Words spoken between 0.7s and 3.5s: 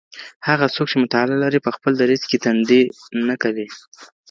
څوک چي مطالعه لري په خپل دریځ کي تندي نه